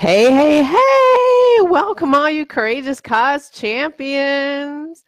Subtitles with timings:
[0.00, 1.60] Hey, hey, hey!
[1.60, 5.04] Welcome, all you courageous cause champions.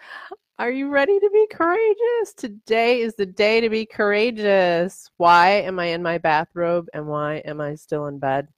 [0.58, 2.34] Are you ready to be courageous?
[2.36, 5.10] Today is the day to be courageous.
[5.16, 8.48] Why am I in my bathrobe and why am I still in bed?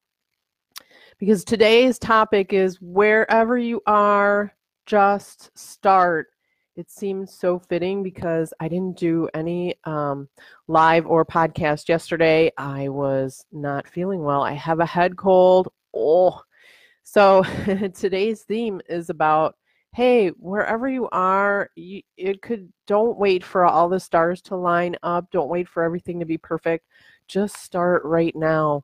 [1.20, 4.52] Because today's topic is wherever you are,
[4.86, 6.26] just start.
[6.74, 10.28] It seems so fitting because I didn't do any um,
[10.66, 12.50] live or podcast yesterday.
[12.58, 14.42] I was not feeling well.
[14.42, 16.40] I have a head cold oh.
[17.02, 17.42] So
[17.94, 19.56] today's theme is about
[19.94, 24.96] hey, wherever you are, you, it could don't wait for all the stars to line
[25.04, 25.30] up.
[25.30, 26.84] Don't wait for everything to be perfect.
[27.28, 28.82] Just start right now.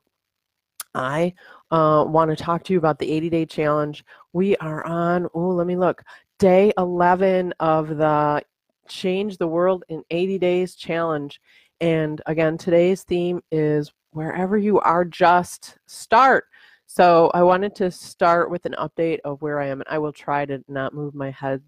[0.95, 1.33] I
[1.69, 4.05] uh, want to talk to you about the 80 day challenge.
[4.31, 6.01] We are on, oh, let me look,
[6.39, 8.43] day 11 of the
[8.87, 11.41] Change the World in 80 Days challenge.
[11.81, 16.45] And again, today's theme is wherever you are, just start.
[16.93, 20.11] So I wanted to start with an update of where I am, and I will
[20.11, 21.61] try to not move my head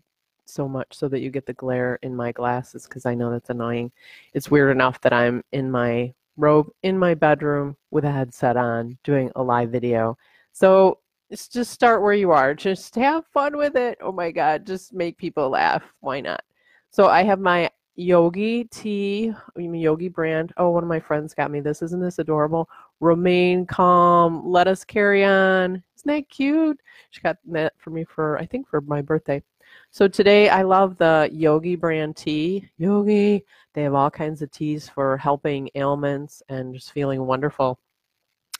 [0.44, 3.50] so much so that you get the glare in my glasses because I know that's
[3.50, 3.90] annoying.
[4.34, 8.98] It's weird enough that I'm in my robe in my bedroom with a headset on
[9.06, 10.18] doing a live video.
[10.52, 11.00] So
[11.32, 12.54] just start where you are.
[12.54, 14.00] Just have fun with it.
[14.02, 15.84] Oh my God, just make people laugh.
[16.02, 16.44] Why not?
[16.90, 20.52] So I have my Yogi tea, Yogi brand.
[20.58, 21.82] Oh, one of my friends got me this.
[21.82, 22.70] Isn't this adorable?
[23.00, 24.46] Remain calm.
[24.46, 25.84] Let us carry on.
[25.96, 26.80] Isn't that cute?
[27.12, 29.44] She got that for me for, I think, for my birthday.
[29.92, 32.68] So today I love the Yogi brand tea.
[32.78, 33.46] Yogi.
[33.74, 37.80] They have all kinds of teas for helping ailments and just feeling wonderful.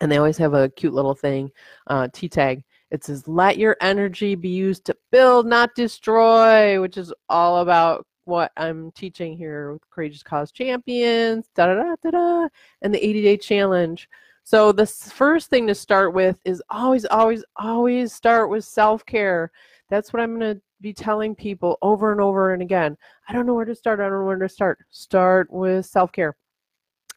[0.02, 1.50] And they always have a cute little thing,
[1.88, 2.64] uh, tea tag.
[2.92, 8.06] It says, let your energy be used to build, not destroy, which is all about
[8.25, 12.47] what I'm teaching here with Courageous Cause Champions, da da da da da,
[12.81, 14.09] and the 80 day challenge.
[14.43, 19.52] So, the first thing to start with is always, always, always start with self care.
[19.89, 22.97] That's what I'm going to be telling people over and over and again.
[23.27, 23.99] I don't know where to start.
[23.99, 24.80] I don't know where to start.
[24.91, 26.36] Start with self care.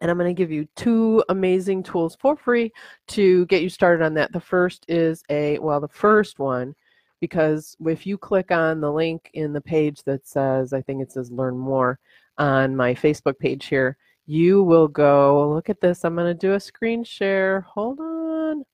[0.00, 2.70] And I'm going to give you two amazing tools for free
[3.08, 4.30] to get you started on that.
[4.30, 6.74] The first is a, well, the first one
[7.20, 11.12] because if you click on the link in the page that says, I think it
[11.12, 11.98] says learn more
[12.38, 13.96] on my Facebook page here,
[14.26, 17.60] you will go, look at this, I'm going to do a screen share.
[17.62, 18.64] Hold on.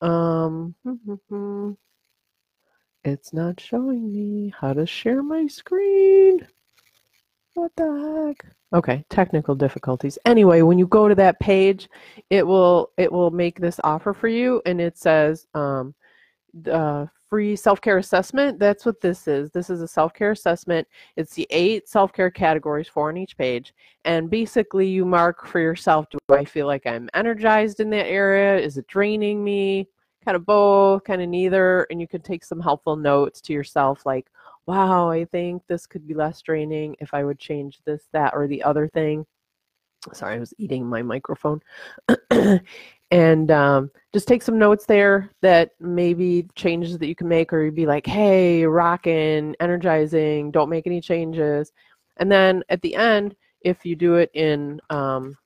[0.00, 0.74] Um,
[3.04, 6.46] it's not showing me how to share my screen.
[7.54, 8.52] What the heck?
[8.72, 10.18] Okay, technical difficulties.
[10.24, 11.88] Anyway, when you go to that page,
[12.28, 15.94] it will it will make this offer for you, and it says um,
[16.70, 19.50] uh, free self-care assessment that's what this is.
[19.50, 20.86] This is a self-care assessment.
[21.16, 23.74] It's the eight self-care categories four on each page.
[24.04, 28.58] And basically you mark for yourself do i feel like i'm energized in that area?
[28.58, 29.88] Is it draining me?
[30.24, 31.86] Kind of both kind of neither.
[31.90, 34.28] And you can take some helpful notes to yourself like
[34.66, 38.46] wow i think this could be less draining if i would change this that or
[38.46, 39.26] the other thing.
[40.12, 41.60] Sorry i was eating my microphone
[43.10, 47.62] and um, just take some notes there that maybe changes that you can make or
[47.62, 51.72] you'd be like hey rocking energizing don't make any changes.
[52.18, 55.36] And then at the end if you do it in um,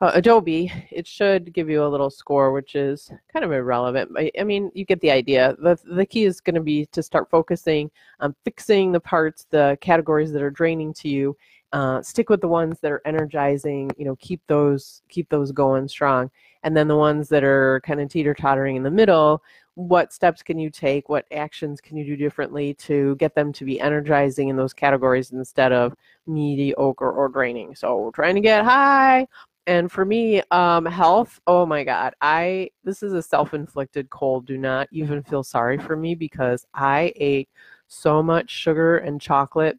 [0.00, 4.30] uh, adobe it should give you a little score which is kind of irrelevant I,
[4.38, 5.54] I mean you get the idea.
[5.58, 9.76] The, the key is going to be to start focusing on fixing the parts the
[9.80, 11.36] categories that are draining to you
[11.74, 15.88] uh, stick with the ones that are energizing you know keep those keep those going
[15.88, 16.30] strong.
[16.62, 19.42] And then the ones that are kind of teeter tottering in the middle
[19.76, 21.08] what steps can you take?
[21.08, 25.32] What actions can you do differently to get them to be energizing in those categories
[25.32, 25.94] instead of
[26.26, 27.74] mediocre or draining?
[27.74, 29.26] So we're trying to get high.
[29.66, 34.46] And for me um, health oh my god i this is a self-inflicted cold.
[34.46, 37.48] Do not even feel sorry for me because i ate
[37.88, 39.78] so much sugar and chocolate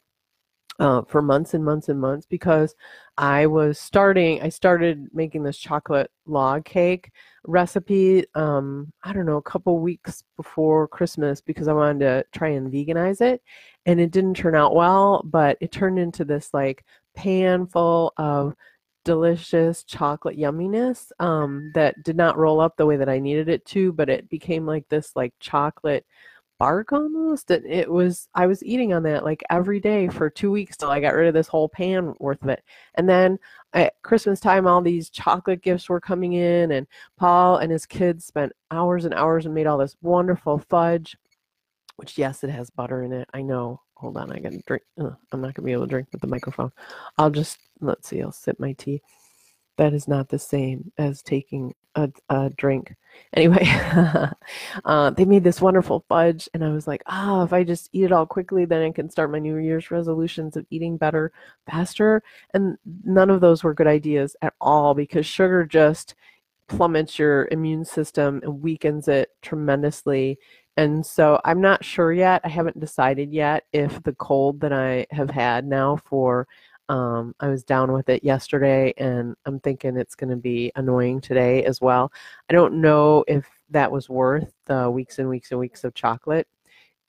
[0.79, 2.75] uh, for months and months and months because
[3.17, 7.11] I was starting, I started making this chocolate log cake
[7.45, 12.49] recipe, um, I don't know, a couple weeks before Christmas because I wanted to try
[12.49, 13.41] and veganize it.
[13.85, 16.83] And it didn't turn out well, but it turned into this like
[17.15, 18.53] pan full of
[19.05, 23.63] delicious chocolate yumminess um, that did not roll up the way that I needed it
[23.67, 26.05] to, but it became like this like chocolate
[26.57, 30.51] bark almost and it was i was eating on that like every day for two
[30.51, 32.63] weeks till i got rid of this whole pan worth of it.
[32.95, 33.37] And then
[33.73, 36.87] at christmas time all these chocolate gifts were coming in and
[37.17, 41.17] paul and his kids spent hours and hours and made all this wonderful fudge
[41.97, 43.27] which yes it has butter in it.
[43.33, 43.81] I know.
[43.95, 46.71] Hold on i gotta drink i'm not gonna be able to drink with the microphone.
[47.17, 49.01] I'll just let's see i'll sip my tea.
[49.77, 52.95] That is not the same as taking a, a drink.
[53.33, 53.65] Anyway,
[54.85, 57.89] uh, they made this wonderful fudge, and I was like, ah, oh, if I just
[57.93, 61.31] eat it all quickly, then I can start my New Year's resolutions of eating better
[61.69, 62.21] faster.
[62.53, 66.15] And none of those were good ideas at all because sugar just
[66.67, 70.39] plummets your immune system and weakens it tremendously.
[70.77, 72.41] And so I'm not sure yet.
[72.43, 76.47] I haven't decided yet if the cold that I have had now for
[76.89, 81.19] um, I was down with it yesterday, and I'm thinking it's going to be annoying
[81.19, 82.11] today as well.
[82.49, 86.47] I don't know if that was worth the weeks and weeks and weeks of chocolate.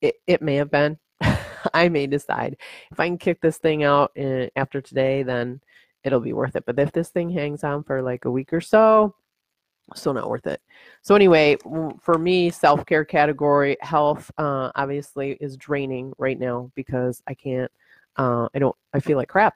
[0.00, 0.98] It, it may have been.
[1.74, 2.56] I may decide
[2.90, 5.60] if I can kick this thing out in, eh, after today, then
[6.04, 6.64] it'll be worth it.
[6.64, 9.14] But if this thing hangs on for like a week or so,
[9.94, 10.60] still not worth it.
[11.02, 11.56] So anyway,
[12.00, 17.70] for me, self-care category, health uh, obviously is draining right now because I can't.
[18.16, 18.76] Uh, I don't.
[18.94, 19.54] I feel like crap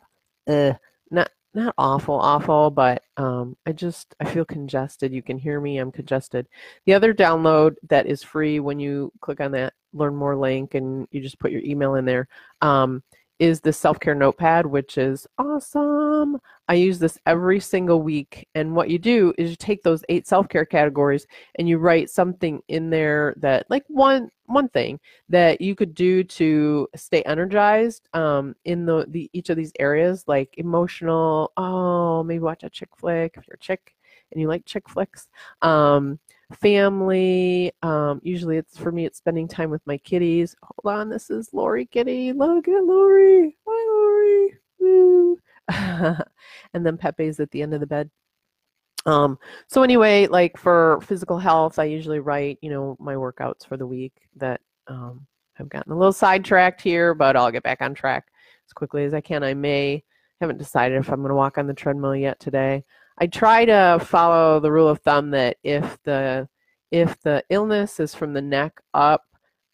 [0.51, 0.75] uh,
[1.11, 5.13] not not awful, awful, but um, I just I feel congested.
[5.13, 5.79] You can hear me.
[5.79, 6.47] I'm congested.
[6.87, 11.09] The other download that is free when you click on that learn more link and
[11.11, 12.29] you just put your email in there.
[12.63, 13.03] Um,
[13.41, 16.39] is the self care notepad, which is awesome.
[16.69, 18.47] I use this every single week.
[18.55, 21.27] And what you do is you take those eight self care categories
[21.59, 26.25] and you write something in there that, like one one thing that you could do
[26.25, 31.53] to stay energized um, in the, the each of these areas, like emotional.
[31.57, 33.95] Oh, maybe watch a chick flick if you're a chick
[34.33, 35.29] and you like chick flicks.
[35.63, 36.19] Um,
[36.53, 37.73] family.
[37.83, 40.57] Um, usually it's for me, it's spending time with my kitties.
[40.63, 42.33] Hold on, this is Lori Kitty.
[42.33, 43.57] Look at Lori.
[43.67, 45.37] Hi, Lori.
[46.75, 48.11] And then Pepe's at the end of the bed.
[49.07, 53.77] Um, so anyway, like for physical health, I usually write, you know, my workouts for
[53.77, 55.27] the week that um,
[55.59, 58.27] I've gotten a little sidetracked here, but I'll get back on track
[58.69, 59.43] as quickly as I can.
[59.43, 60.03] I may
[60.41, 62.85] haven't decided if I'm going to walk on the treadmill yet today.
[63.19, 66.49] I try to follow the rule of thumb that if the
[66.91, 69.23] if the illness is from the neck up,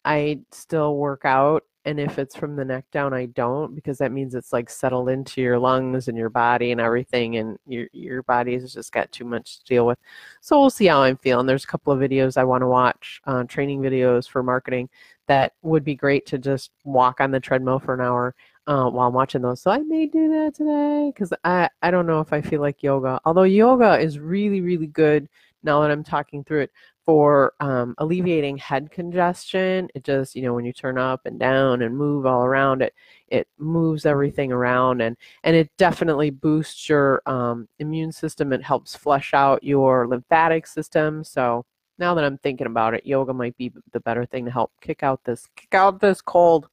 [0.05, 4.11] I still work out, and if it's from the neck down, I don't because that
[4.11, 8.23] means it's like settled into your lungs and your body and everything, and your your
[8.23, 9.97] body has just got too much to deal with.
[10.41, 11.47] So we'll see how I'm feeling.
[11.47, 14.89] There's a couple of videos I want to watch, uh, training videos for marketing
[15.27, 18.35] that would be great to just walk on the treadmill for an hour
[18.67, 19.61] uh, while I'm watching those.
[19.61, 22.83] So I may do that today because I, I don't know if I feel like
[22.83, 23.19] yoga.
[23.25, 25.29] Although yoga is really, really good
[25.63, 26.71] now that I'm talking through it
[27.07, 29.87] for um, alleviating head congestion.
[29.95, 32.93] It just, you know, when you turn up and down and move all around it,
[33.29, 35.15] it moves everything around and,
[35.45, 38.51] and it definitely boosts your um, immune system.
[38.51, 41.23] It helps flush out your lymphatic system.
[41.23, 41.65] So
[41.97, 45.01] now that I'm thinking about it, yoga might be the better thing to help kick
[45.01, 46.67] out this kick out this cold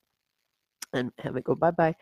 [0.93, 1.95] and have it go bye bye.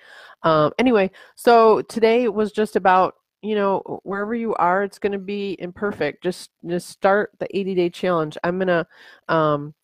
[0.43, 5.19] Um, anyway, so today was just about you know wherever you are, it's going to
[5.19, 6.23] be imperfect.
[6.23, 8.39] Just just start the 80 day challenge.
[8.45, 8.87] I'm gonna.
[9.29, 9.75] Um,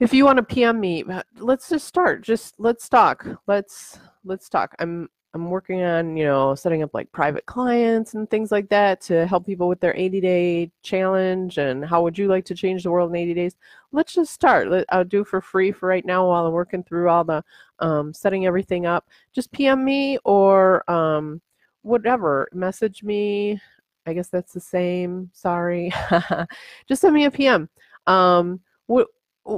[0.00, 2.22] if you want to PM me, uh, let's just start.
[2.22, 3.26] Just let's talk.
[3.46, 4.74] Let's let's talk.
[4.78, 9.00] I'm I'm working on, you know, setting up like private clients and things like that
[9.02, 11.56] to help people with their 80 day challenge.
[11.56, 13.56] And how would you like to change the world in 80 days?
[13.92, 14.70] Let's just start.
[14.70, 17.42] Let, I'll do for free for right now while I'm working through all the
[17.78, 19.08] um, setting everything up.
[19.32, 21.40] Just PM me or um,
[21.82, 22.48] whatever.
[22.52, 23.60] Message me.
[24.06, 25.30] I guess that's the same.
[25.32, 25.92] Sorry.
[26.88, 27.68] just send me a PM.
[28.06, 29.06] Um, what,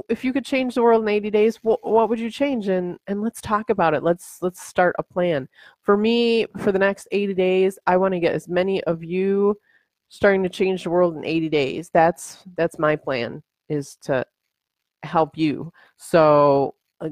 [0.09, 2.97] if you could change the world in 80 days what, what would you change and
[3.07, 5.47] and let's talk about it let's let's start a plan
[5.81, 9.55] for me for the next 80 days i want to get as many of you
[10.09, 14.25] starting to change the world in 80 days that's that's my plan is to
[15.03, 17.09] help you so uh,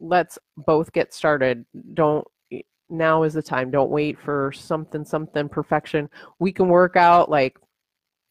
[0.00, 1.64] let's both get started
[1.94, 2.26] don't
[2.88, 7.56] now is the time don't wait for something something perfection we can work out like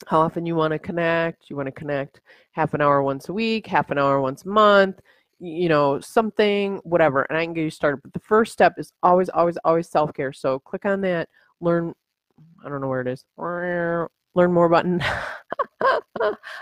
[0.08, 1.50] how often you want to connect.
[1.50, 2.22] You want to connect
[2.52, 5.00] half an hour once a week, half an hour once a month,
[5.40, 8.02] you know, something, whatever, and I can get you started.
[8.04, 10.34] But the first step is always, always, always self care.
[10.34, 11.30] So click on that,
[11.62, 11.94] learn,
[12.64, 15.04] I don't know where it is, learn more button.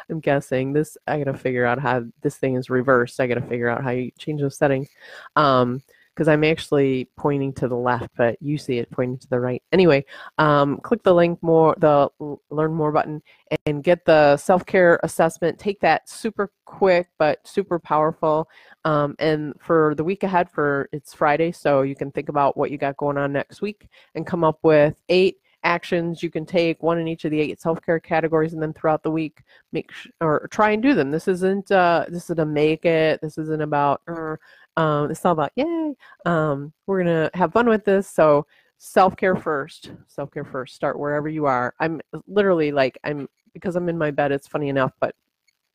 [0.09, 3.19] I'm guessing this, I got to figure out how this thing is reversed.
[3.19, 4.89] I got to figure out how you change those settings.
[5.35, 5.81] Um,
[6.13, 9.63] because I'm actually pointing to the left, but you see it pointing to the right.
[9.71, 10.05] Anyway,
[10.37, 12.09] um, click the link more, the
[12.49, 13.21] learn more button,
[13.65, 15.57] and get the self care assessment.
[15.59, 18.47] Take that super quick but super powerful.
[18.85, 22.71] Um, and for the week ahead, for it's Friday, so you can think about what
[22.71, 26.83] you got going on next week and come up with eight actions you can take
[26.83, 29.41] one in each of the eight self-care categories and then throughout the week
[29.71, 33.19] make sh- or try and do them this isn't uh this is a make it
[33.21, 34.35] this isn't about uh,
[34.77, 35.93] um, it's all about yay.
[36.25, 38.07] Um, we're gonna have fun with this.
[38.09, 38.45] So
[38.77, 39.91] self care first.
[40.07, 40.75] Self care first.
[40.75, 41.73] Start wherever you are.
[41.79, 45.15] I'm literally like I'm because I'm in my bed, it's funny enough, but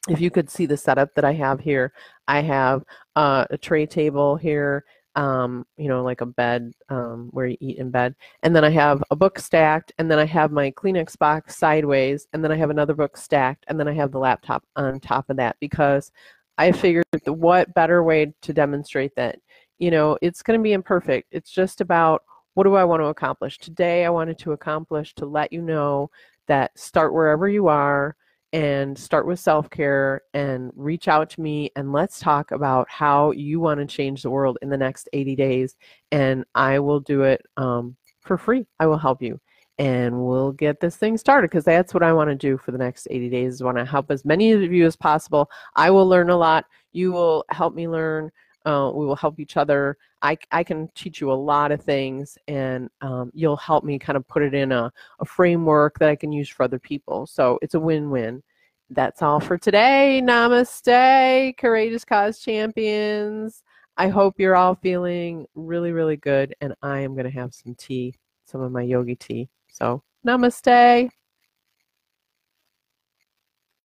[0.09, 1.93] if you could see the setup that I have here,
[2.27, 2.85] I have
[3.17, 4.85] uh, a tray table here,
[5.17, 8.15] um, you know, like a bed um, where you eat in bed.
[8.43, 12.27] And then I have a book stacked, and then I have my Kleenex box sideways,
[12.33, 15.29] and then I have another book stacked, and then I have the laptop on top
[15.31, 16.11] of that because
[16.59, 19.39] I figured what better way to demonstrate that,
[19.79, 21.29] you know, it's going to be imperfect.
[21.31, 22.23] It's just about
[22.55, 23.59] what do I want to accomplish?
[23.59, 26.11] Today, I wanted to accomplish to let you know
[26.49, 28.17] that start wherever you are
[28.53, 33.31] and start with self care and reach out to me and let's talk about how
[33.33, 35.77] you want to change the world in the next 80 days.
[36.11, 38.67] And I will do it um, for free.
[38.81, 39.39] I will help you
[39.79, 42.79] and we'll get this thing started because that's what I want to do for the
[42.79, 43.63] next 80 days.
[43.63, 45.49] I want to help as many of you as possible.
[45.77, 46.65] I will learn a lot.
[46.93, 48.31] You will help me learn.
[48.67, 49.97] Uh, we will help each other.
[50.21, 54.17] I, I can teach you a lot of things, and um, you'll help me kind
[54.17, 57.27] of put it in a, a framework that I can use for other people.
[57.27, 58.43] So it's a win win.
[58.91, 60.21] That's all for today.
[60.25, 63.63] Namaste, Courageous Cause Champions.
[63.97, 67.77] I hope you're all feeling really, really good, and I am going to have some
[67.77, 69.49] tea, some of my yogi tea.
[69.71, 71.11] So, namaste.